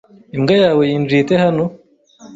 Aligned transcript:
Imbwa 0.35 0.55
yawe 0.63 0.81
yinjiye 0.89 1.21
ite 1.23 1.35
hano? 1.43 1.63